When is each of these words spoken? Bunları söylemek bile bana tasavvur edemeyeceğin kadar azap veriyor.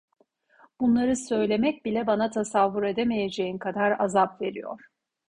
Bunları 0.81 1.15
söylemek 1.15 1.85
bile 1.85 2.07
bana 2.07 2.29
tasavvur 2.31 2.83
edemeyeceğin 2.83 3.57
kadar 3.57 3.95
azap 3.99 4.41
veriyor. 4.41 4.81